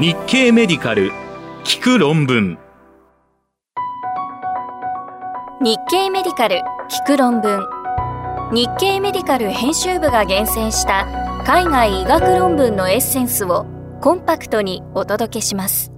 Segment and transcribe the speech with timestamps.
[0.00, 1.12] 日経メディカル
[1.64, 2.58] 聞く論文。
[5.60, 7.66] 日経メディカル聞く論文。
[8.52, 11.06] 日経メディカル編集部が厳選した
[11.46, 13.66] 海外医学論文のエッセンスを
[14.00, 15.92] コンパクトにお届けします。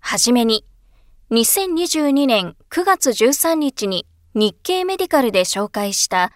[0.00, 0.64] はじめに
[1.30, 6.32] 2022年9月13日に日経メディカルで紹介した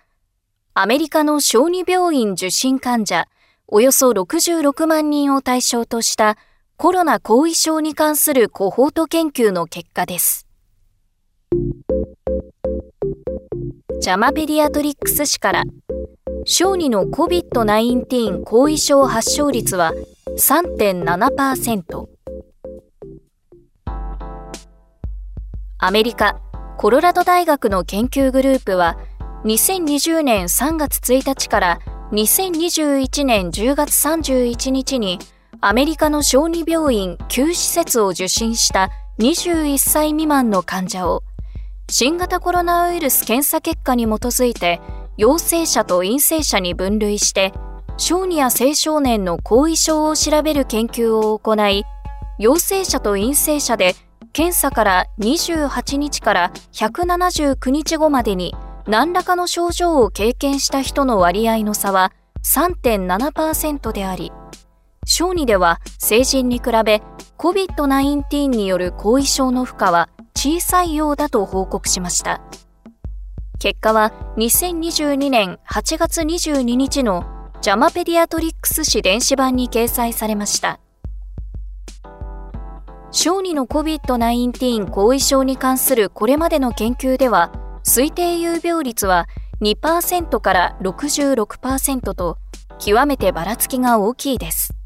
[0.80, 3.26] アメリカの小児病院受診患者
[3.66, 6.38] およそ66万人を対象とした
[6.76, 10.46] コロナ後遺症に関するコホート研究の結果です。
[14.00, 15.64] ジャマペディアトリックス誌から
[16.44, 19.92] 小児の COVID-19 後遺症発症率は
[20.36, 22.06] 3.7%
[25.78, 26.40] アメリカ
[26.76, 28.96] コロラド大学の研究グループは
[29.44, 31.78] 2020年3月1日から
[32.10, 35.20] 2021年10月31日に
[35.60, 41.22] アメリカの小児病院9施設を受診した21歳未満の患者を
[41.88, 44.80] 新型コロナウイルス検査結果に基づいて
[45.16, 47.52] 陽性者と陰性者に分類して
[47.96, 51.84] 小児や青少年の後遺症を調べる研究を行い
[52.40, 53.94] 陽性者と陰性者で
[54.32, 58.54] 検査から28日から179日後までに
[58.88, 62.10] 何らかの症状を経験した人の割合の差は
[62.42, 64.32] 3.7%であり、
[65.04, 67.02] 小児では成人に比べ
[67.36, 72.40] COVID-19 による後遺症の負荷は小さいようだと報告しました。
[73.58, 77.26] 結果は2022年8月22日の
[77.60, 80.80] ジャマペディアトリックス誌電子版に掲載されました。
[83.10, 87.52] 小児の COVID-19 後遺症に関するこれまでの研究では、
[87.88, 89.28] 推定有病率は
[89.60, 92.38] 2%から66%と
[92.78, 94.78] 極めてばらつきが大きいです。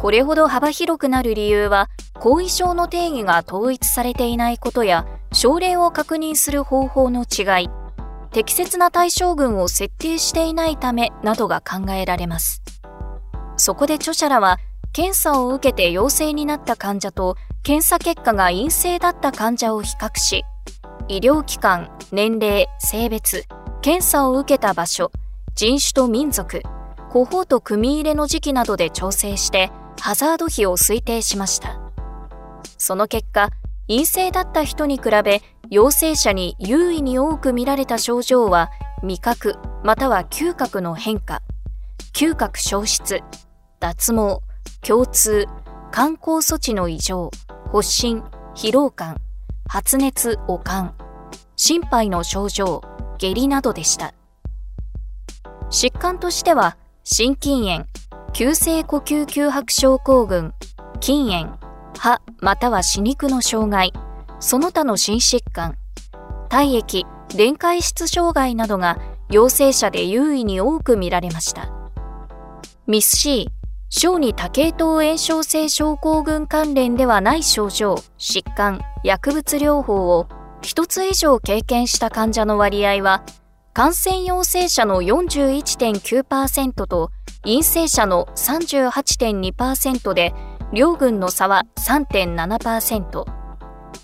[0.00, 7.68] これほど幅広くなる理由は後遺症の定義が統一されていないことや症例を確認する方法の違い
[8.32, 12.62] 適切な対象群を設定していないためなどが考えられます
[13.58, 14.58] そこで著者らは
[14.94, 20.44] 検査を受けて陽性になった患者と検査結果が陰性だった患者を比較し
[21.10, 23.44] 医療機関、年齢、性別、
[23.82, 25.10] 検査を受けた場所、
[25.56, 26.62] 人種と民族、
[27.10, 31.80] コホート組み入れの時期などで調整してハザード比を推定しました。
[32.78, 33.50] その結果、
[33.88, 38.70] 陰性だった人に比べ陽性者に優位に多く見られた症状は
[39.02, 41.42] 味覚または嗅覚の変化、
[42.14, 43.24] 嗅覚消失、
[43.80, 44.42] 脱毛、
[44.80, 45.48] 共通、
[45.90, 47.32] 観光措置の異常、
[47.72, 48.22] 発疹、
[48.54, 49.16] 疲労感、
[49.72, 50.96] 発熱、悪寒、
[51.54, 52.82] 心肺の症状、
[53.18, 54.14] 下痢などでした。
[55.70, 57.86] 疾患としては、心筋炎、
[58.32, 60.52] 急性呼吸窮迫症候群、
[61.00, 61.56] 筋炎、
[61.96, 63.92] 歯または歯肉の障害、
[64.40, 65.76] その他の心疾患、
[66.48, 68.98] 体液、電解質障害などが
[69.30, 71.70] 陽性者で優位に多く見られました。
[72.88, 73.48] ミス C、
[73.92, 80.28] 小児多系統炎症性症候群関連ではない症状、疾患、薬物療法を
[80.62, 83.24] 1つ以上経験した患者の割合は、
[83.72, 87.10] 感染陽性者の41.9%と
[87.42, 90.34] 陰性者の38.2%で、
[90.72, 93.24] 両軍の差は3.7%。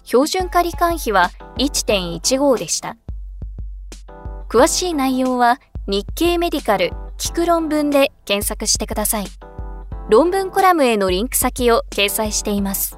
[0.02, 2.96] 標準化罹患比は1.15でした。
[4.48, 9.26] 詳しい内容は日経メディカル聞く論文で検索してください。
[10.08, 12.96] 論文コラムへのリンク先を掲載しています。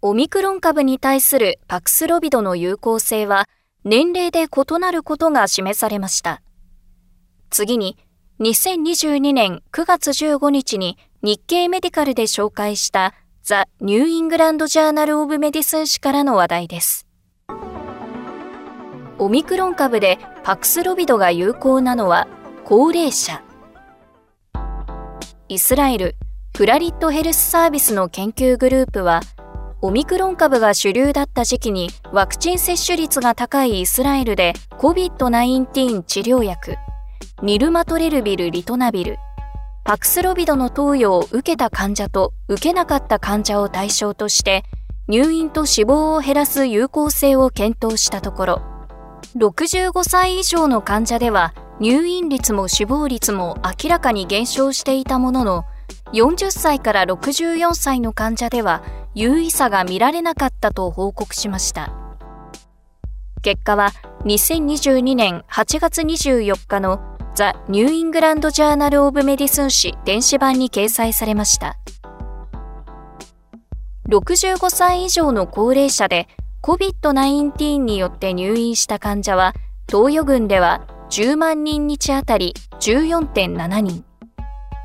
[0.00, 3.48] オミクロン株に対するパクスロビドの有効性は
[3.84, 6.40] 年齢で異なることが示されました。
[7.50, 7.98] 次に、
[8.40, 17.06] 2022年9月15日に日経メディカルで紹介した The New England Journal of Medicine 誌からの話題です。
[19.18, 22.28] オミクロン株でパクスロビドが有効なのは
[22.64, 23.42] 高齢者。
[25.48, 26.14] イスラエル
[26.52, 29.22] プラリットヘルスサービスの研究グループは、
[29.82, 36.76] オミクロン株が主流だった時期にワクチン接種率が高いイスラエルで COVID-19 治療薬、
[37.42, 39.16] ニルマトレルビル・リトナビル、
[39.82, 44.62] パクスロビドの投与を受けた患者と受けなかった患者を対象として
[45.08, 48.75] 入院と死亡を減らす有効性を検討したところ、
[49.36, 55.64] 65歳以上の患者では入院率も死亡率も明らかに減少していたものの
[56.14, 58.82] 40歳から64歳の患者では
[59.14, 61.92] 有意差が見られなかったと報告しました
[63.42, 63.90] 結果は
[64.24, 67.00] 2022年8月24日の
[67.34, 71.76] The New England Journal of Medicine 誌電子版に掲載されました。
[74.08, 76.28] 65歳以上の高齢者で
[76.62, 79.54] COVID-19 によって入院した患者は、
[79.88, 84.04] 東予郡では10万人日あたり14.7人、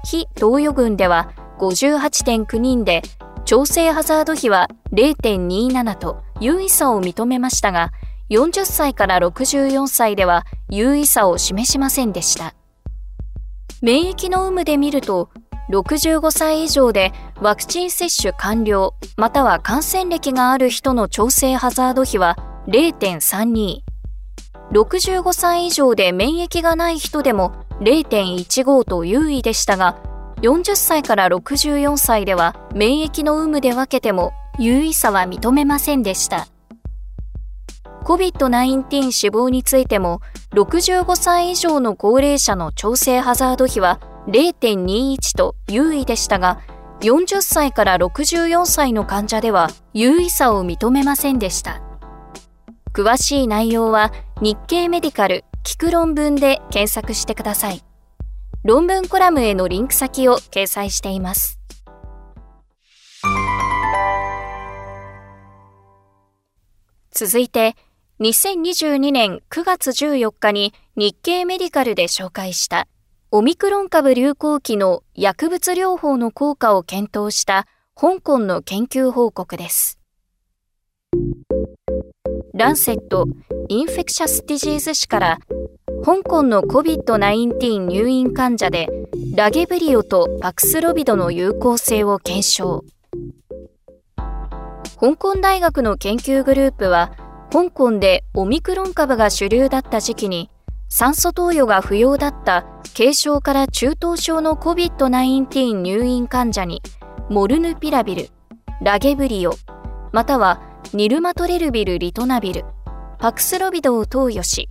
[0.03, 3.01] 非東予郡では58.9人で、
[3.45, 7.91] 調整ハザード比は0.27と優位差を認めましたが、
[8.29, 12.53] 40歳から64歳では優位差を示しませんでした。
[13.81, 15.29] 免疫の有無で見ると、
[15.69, 22.37] 65歳以上でワクチン接種完了または感染歴がある人の調整ハザード比は
[22.67, 23.81] 0.32。
[24.71, 29.97] 65歳以上で免疫がない人でも0.15と優位でしたが、
[30.41, 36.47] 40歳から64歳では免疫の有無で分けても優位差は認めませんでした。
[38.03, 40.21] COVID-19 死亡についても、
[40.53, 46.61] 65歳以上の高齢者の調整ハザード比は0.21と優位でしたが、
[47.01, 51.81] 40歳から64歳の患者では優位差を認めませんでした。
[52.93, 57.83] 詳しい内容は日経メディカル聞く論文で検索してください。
[58.63, 61.59] 論文コラムへのリンク先を掲載しています。
[67.11, 67.75] 続いて、
[68.19, 72.87] 2022年9月14日に日経メディカルで紹介した
[73.33, 79.97] オミクロン株流行期の薬物療法の効果を検討した香港の研究報告です。
[82.53, 85.39] Lancet Infectious Diseases 誌から
[86.03, 88.89] 香港の COVID-19 入院患者で
[89.33, 92.83] ラゲブリオとパクスロビドの有効性を検証
[94.99, 97.13] 香港大学の研究グループは
[97.49, 100.49] 香港でオミクロン株が主流だった時期に
[100.93, 102.65] 酸素投与が不要だった
[102.97, 106.81] 軽症から中等症の COVID-19 入院患者に
[107.29, 108.29] モルヌピラビル、
[108.81, 109.53] ラゲブリオ、
[110.11, 110.61] または
[110.93, 112.65] ニルマトレルビル・リトナビル、
[113.19, 114.67] パクスロビドを投与し、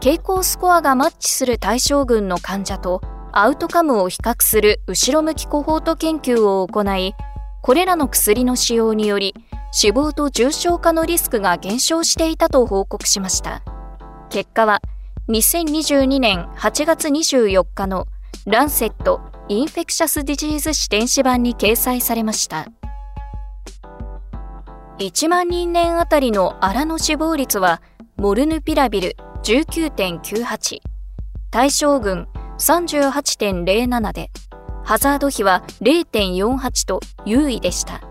[0.00, 3.00] 傾向スコアがマッチする対象群の患者と
[3.32, 7.14] アウトカムを比較する後ろ向きコホート研究を行い、
[7.62, 9.34] これらの薬の使用により
[9.72, 13.64] 死亡と重症化のリスクが減少していたと報告しました。
[14.30, 14.80] 結果は、
[15.26, 18.06] 2022年8月24日の
[18.44, 22.66] Lancet Infectious Diseases 誌電子版に掲載されました。
[24.98, 27.80] 1万人年あたりの粗の死亡率は、
[28.16, 30.80] モルヌピラビル19.98、
[31.50, 32.28] 対照群
[32.58, 34.30] 38.07で、
[34.84, 38.02] ハザード比は0.48と有意でした。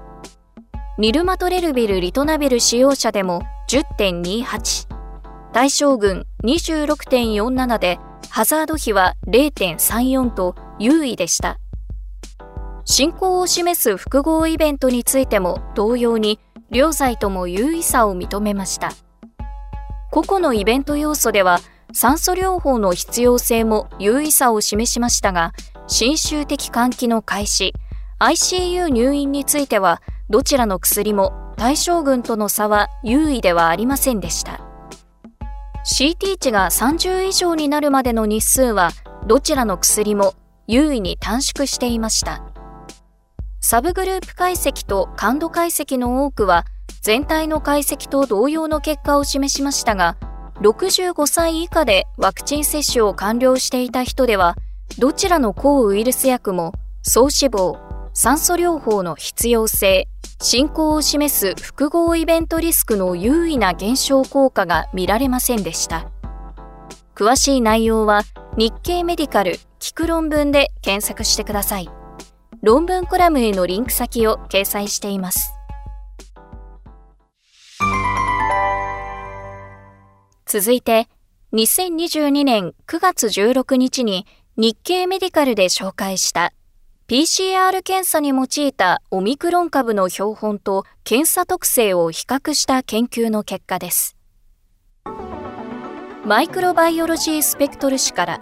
[0.98, 5.03] ニルマトレルビル・リトナビル使用者でも10.28、
[5.54, 11.60] 対象群26.47でハザード比は0.34と優位でした。
[12.86, 16.40] 進行を示す複合イベントについても同様に
[16.72, 18.90] 両剤とも優位さを認めました。
[20.10, 21.60] 個々のイベント要素では
[21.94, 25.54] 酸素療法の必要性も優位さを示しましたが、
[25.88, 27.74] 侵襲的換気の開始、
[28.20, 30.02] ICU 入院については
[30.32, 34.73] どちらの薬も対象群との差は優位ではありませんでした。
[35.86, 38.92] CT 値が30以上になるまでの日数は
[39.28, 40.34] どちらの薬も
[40.66, 42.42] 優位に短縮していました。
[43.60, 46.66] サブグループ解析と感度解析の多くは
[47.02, 50.16] 全体の解析と同様の結果を示しましたが、
[50.62, 54.56] 65歳以下でワクチン接種を完了していた人では、
[55.00, 57.78] どちらの抗ウイルス薬も総死亡、
[58.14, 60.08] 酸素療法の必要性、
[60.44, 66.12] 進行を示す複合イベントリスクの優位な減少効果が見られませんでした。
[67.16, 68.24] 詳しい内容は
[68.58, 71.90] 日経メディカル聞く論文で検索してください。
[72.62, 75.54] 論文コラムへのリンク先を掲載しています。
[80.46, 81.08] 続いて、
[81.54, 86.52] 2022年9月16日に日経メディカルで紹介した
[87.14, 94.18] PCR 検査に用いたオミクロン株の標本と検査特性を比較した研究の結果です。
[96.26, 98.42] マイクロバイオロジースペクトル誌から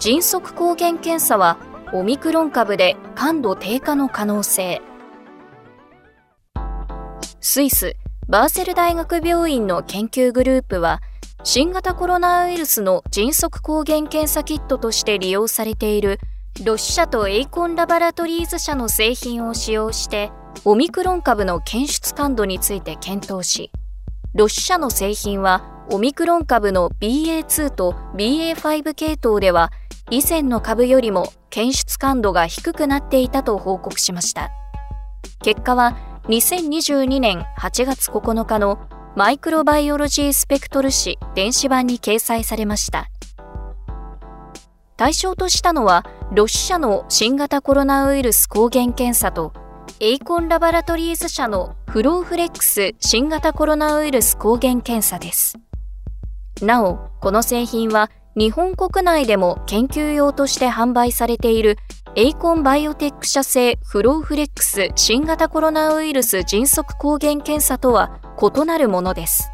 [0.00, 1.58] 迅速抗原検査は
[1.92, 4.80] オミクロン株で感度低下の可能性
[7.42, 7.96] スイス
[8.28, 11.02] バーセル大学病院の研究グループは
[11.44, 16.18] 新型コロナウイルスの迅速抗原検査キットとして利用されている
[16.64, 20.32] ロッシ社とエイコンラボラトリーズ社の製品を使用して
[20.64, 23.70] オミクロン株の検出感度について検討し、
[24.34, 29.70] ロッシ社の製品はオミクロン株の BA.2 と BA.5 系統では
[30.10, 34.50] 以前の株よりも検出感度が低くなっていたと報告しました。
[35.44, 38.80] 結果は2022年8月9日の
[39.14, 43.08] Microbiology Spectrum 誌電子版に掲載されました。
[44.98, 49.52] 対象としたのは、ロシュ社の新型コロナウイルス抗原検査と、
[50.00, 55.56] ACON Laboratories 社のフローフレックス新型コロナウイルス抗原検査です。
[56.60, 61.76] なお、この製品は日本国内でも研究用として販売されている
[62.16, 69.48] ACON Biotech 社製 Flowflex 新型コロナウイルス迅速抗原検査とは異なるものです。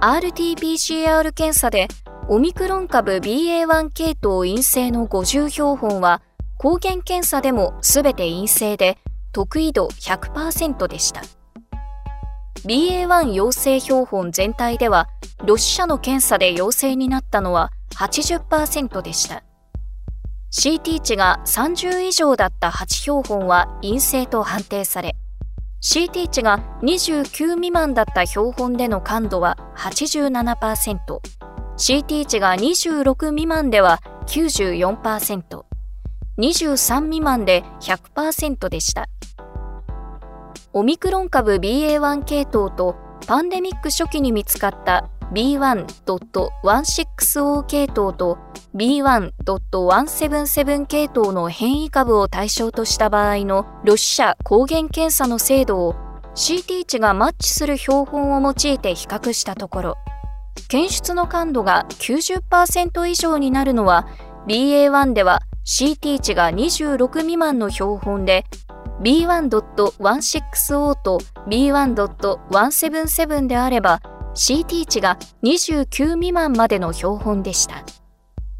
[0.00, 1.88] RT-PCR 検査で
[2.28, 6.22] オミクロン株 BA.1 系統陰性の50標本は
[6.56, 8.96] 抗原検査でも全て陰性で
[9.32, 11.22] 特異度100%でした。
[12.64, 15.08] BA.1 陽性標本全体では
[15.44, 19.42] ロシアの検査で陽性になったのは80%でした。
[20.52, 25.16] CT 値が30以上だった8標本は陰性と判定され、
[25.82, 31.20] CT 値が29未満だった標本での感度は87%、
[31.76, 35.64] CT 値が26未満では94%、
[36.38, 39.08] 23未満で100%でした。
[40.72, 48.38] オミクロン株 BA.1 系統とパンデミック初期に見つかった B1.160 系統と
[48.74, 55.94] B1.177 系統の変異株を対象とした場合のロシア抗原検査の精度を
[56.34, 59.96] CT 値がマッチする標本を用いて比較したところ、
[60.68, 64.06] 検出の感度が90%以上になるのは
[64.46, 68.44] BA1 では CT 値が26未満の標本で
[69.02, 71.18] B1.160 と
[71.48, 74.00] B1.177 であれば
[74.34, 77.84] CT 値が29未満までの標本でした。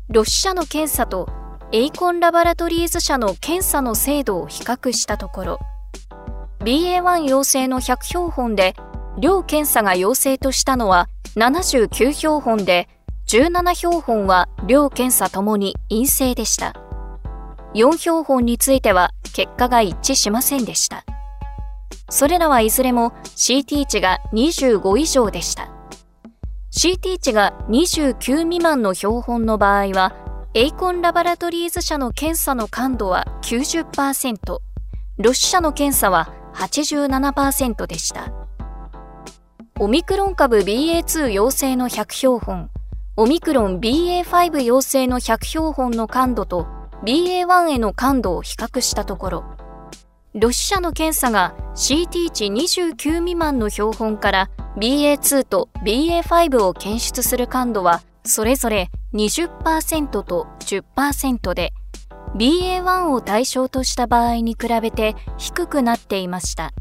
[0.08, 1.28] ロシ社の検査と
[1.72, 5.58] エイコンラバラトリーズ社の検査の精度を比較したところ、
[6.60, 8.74] BA.1 陽性の100標本で、
[9.18, 12.88] 両検査が陽性としたのは79標本で、
[13.28, 16.74] 17標本は両検査ともに陰性でした。
[17.74, 21.04] 4標本については結果が一致しませんでした。
[22.10, 25.70] それらはいずれも CT 値が25以上でした。
[26.70, 30.14] CT 値が29未満の標本の場合は、
[30.52, 34.58] エイコンラバラトリーズ社の検査の感度は90%、
[35.18, 38.41] ロシ社の検査は87%でした。
[39.82, 42.70] オミクロン株 BA.2 陽性の100標本、
[43.16, 46.68] オミクロン BA.5 陽性の100標本の感度と
[47.04, 49.44] BA.1 への感度を比較したところ、
[50.34, 61.72] ロシ社の検査が CT 値29未満の標本から BA.2 と BA.5 を検出する感度はそれぞれ20%と10%で
[62.36, 66.72] BA.1 を対象とした場合に比べて低くなっていました。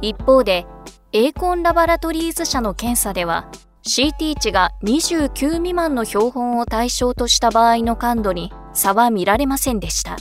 [0.00, 0.66] 一方で、
[1.12, 3.50] エーコンラバラトリーズ社の検査では
[3.86, 10.16] CT 値が29未満の標本を対象とした場合の感度に差は見られませんでした。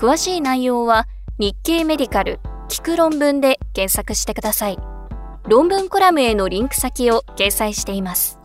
[0.00, 1.06] 詳しい内容は
[1.38, 4.78] 日経メディカル聞く論文で検索してください。
[5.48, 8.38] 論文コラムへのリンク先を掲載しています。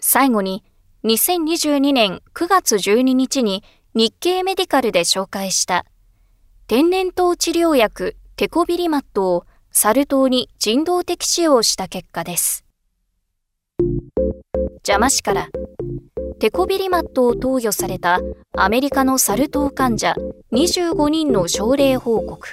[0.00, 0.62] 最後に、
[1.04, 3.64] 2022年9月12日に
[3.94, 5.86] 日経メディカルで紹介した
[6.68, 12.64] 天然痘治療薬テコビリマットをサル痘に人道的使用した結果です。
[14.78, 15.48] 邪魔しから
[16.40, 18.18] テコビリマットを投与された
[18.56, 20.16] アメリカのサル痘患者
[20.50, 22.48] 25人の症例報告。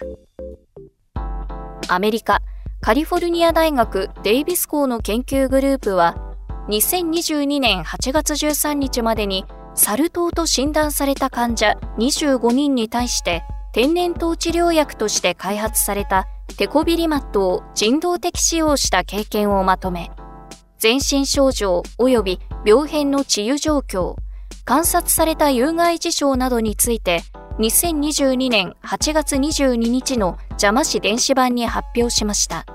[1.88, 2.42] アメリカ、
[2.82, 6.36] カリフォルニア大学デイビス校の研究グループは、
[6.70, 13.44] 2022年8月13日までにサル痘と診断された患者25人に対して
[13.74, 16.28] 天然痘治療薬として開発された
[16.58, 20.12] テコビリマットを人道的使用した経験をまとめ、
[20.78, 24.16] 全身症状及び病変の治癒状況、
[24.64, 27.24] 観察された有害事象などについて、
[27.58, 32.68] 2022年8月22日の邪魔市電子版に発表しました。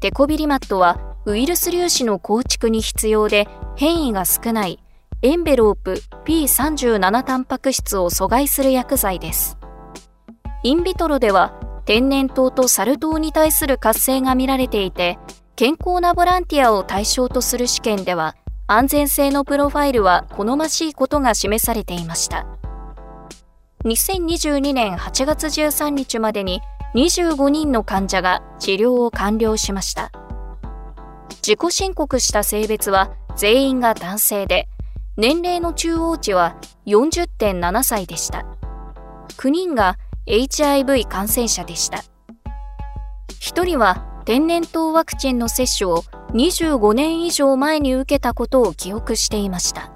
[0.00, 3.46] テコビリマットはウイルス粒子の構築に必要で
[3.76, 4.82] 変異が少ない
[5.22, 9.58] エンベロープ P37 タンパク質を阻害する薬剤です。
[10.62, 15.18] インビトロでは天然痘とサル痘に対する活性が見られていて、
[15.56, 18.34] 健康なボランティアを対象とする試験では、
[18.66, 22.46] 安全性のプロファイルは好ましいことが示されていました。
[23.84, 26.62] 2022年8月13日までに
[26.94, 30.12] 25人の患者が治療を完了しました。
[31.42, 34.66] 自己申告した性別は全員が男性で、
[35.20, 38.46] 年齢の中央値は40.7歳でした。
[39.36, 41.98] 9人が HIV 感染者でした。
[43.28, 49.92] 1人は天然痘ワクチンの接種を25年以上前に受けたことを記憶していました。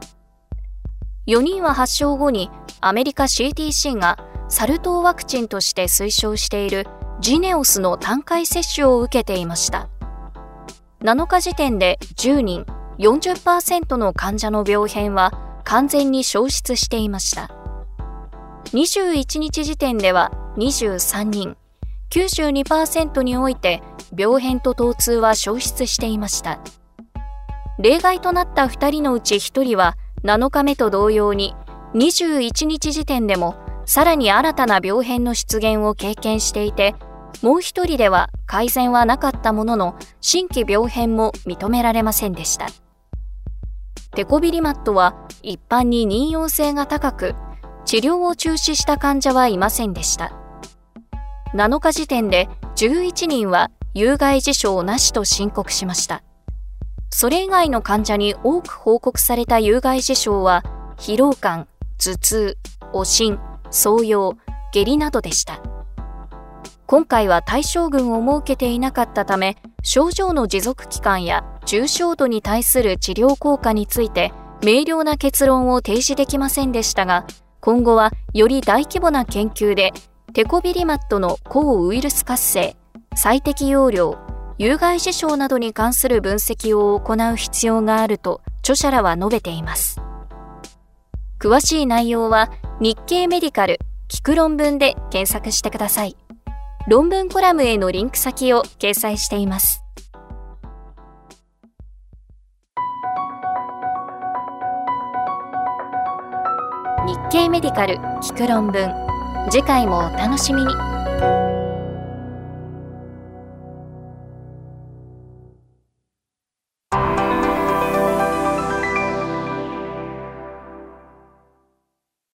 [1.26, 2.50] 4人は発症後に
[2.82, 4.18] アメリカ CTC が
[4.50, 6.86] サル痘ワクチンとして推奨している
[7.20, 9.88] ジネオスの単回接種を受けていました。
[11.00, 12.66] 7日時点で10人
[12.98, 17.50] 40%の患者の病変は完全に消失していました。
[18.72, 21.56] 21日時点では23人、
[22.10, 23.82] 92%において
[24.16, 26.60] 病変と疼痛は消失していました。
[27.78, 31.54] 例外となった2人のうち1人は7日目と同様に
[31.94, 36.94] 21日時点でもさらに新たな病変の出現を経験していて
[37.42, 42.68] もう1人では改善はなかったものの新規病変も認められませんでした
[44.14, 47.34] テコビリマットは一般に妊用性が高く
[47.84, 50.32] 治療を中止した患者はいませんでした。
[51.54, 56.22] 7日時点で11人は有害事象なしと申告しました。
[57.10, 60.64] それ以外の患者に多く報告された有害事象は
[60.96, 61.66] 疲労感
[61.98, 62.58] 頭痛
[62.92, 63.38] 悪心
[63.70, 64.36] 創用
[64.72, 65.60] 下痢などでした。
[66.86, 77.26] 今回は対象群を設けていなかったため症状の持続期間や重症度に対する治療効果について明瞭な結論を提示できませんでしたが
[77.60, 79.92] 今後はより大規模な研究で
[80.32, 82.76] テコビリマットの抗ウイルス活性
[83.14, 84.18] 最適容量
[84.58, 90.00] 有害事象などに関する分析を行う必要があると著者らは述べています。
[91.40, 93.78] 詳しい内容は日経メディカル
[94.08, 96.16] 聞く論文で検索してください。
[96.88, 99.83] 論文コラムへのリンク先を掲載しています。
[107.34, 108.94] 日経メディカル聞く論文。
[109.50, 110.72] 次回もお楽しみに。